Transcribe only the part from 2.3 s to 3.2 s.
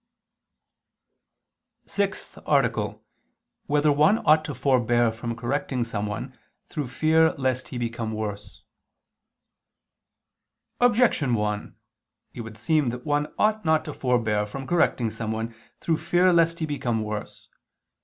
ARTICLE [II II, Q. 33,